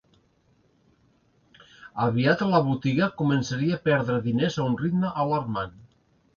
[2.07, 5.81] Aviat, la botiga començaria a perdre diners a un ritme alarmant.